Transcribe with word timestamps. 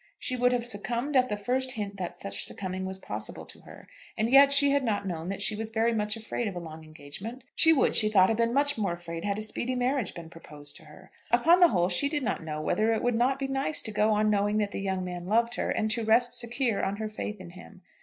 She 0.17 0.35
would 0.35 0.51
have 0.51 0.65
succumbed 0.65 1.15
at 1.15 1.29
the 1.29 1.37
first 1.37 1.73
hint 1.73 1.97
that 1.97 2.17
such 2.17 2.43
succumbing 2.43 2.85
was 2.87 2.97
possible 2.97 3.45
to 3.45 3.59
her. 3.59 3.87
And 4.17 4.31
yet 4.31 4.51
she 4.51 4.71
had 4.71 4.83
not 4.83 5.05
known 5.05 5.29
that 5.29 5.43
she 5.43 5.55
was 5.55 5.69
very 5.69 5.93
much 5.93 6.17
afraid 6.17 6.47
of 6.47 6.55
a 6.55 6.59
long 6.59 6.83
engagement. 6.83 7.43
She 7.53 7.71
would, 7.71 7.93
she 7.93 8.09
thought, 8.09 8.27
have 8.29 8.39
been 8.39 8.51
much 8.51 8.79
more 8.79 8.93
afraid 8.93 9.23
had 9.25 9.37
a 9.37 9.43
speedy 9.43 9.75
marriage 9.75 10.15
been 10.15 10.31
proposed 10.31 10.75
to 10.77 10.85
her. 10.85 11.11
Upon 11.29 11.59
the 11.59 11.67
whole, 11.67 11.87
she 11.87 12.09
did 12.09 12.23
not 12.23 12.43
know 12.43 12.59
whether 12.59 12.91
it 12.91 13.03
would 13.03 13.13
not 13.13 13.37
be 13.37 13.47
nice 13.47 13.79
to 13.83 13.91
go 13.91 14.09
on 14.09 14.31
knowing 14.31 14.57
that 14.57 14.71
the 14.71 14.81
young 14.81 15.05
man 15.05 15.27
loved 15.27 15.53
her, 15.53 15.69
and 15.69 15.91
to 15.91 16.03
rest 16.03 16.33
secure 16.33 16.83
on 16.83 16.95
her 16.95 17.07
faith 17.07 17.39
in 17.39 17.51
him. 17.51 17.83